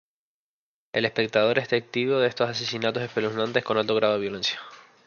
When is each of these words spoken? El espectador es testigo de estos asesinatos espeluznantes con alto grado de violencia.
El 0.93 1.05
espectador 1.05 1.59
es 1.59 1.67
testigo 1.67 2.17
de 2.17 2.27
estos 2.27 2.49
asesinatos 2.49 3.03
espeluznantes 3.03 3.63
con 3.63 3.77
alto 3.77 3.93
grado 3.93 4.15
de 4.15 4.21
violencia. 4.21 4.59